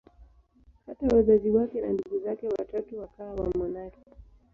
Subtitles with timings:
[0.85, 3.99] Hata wazazi wake na ndugu zake watatu wakawa wamonaki.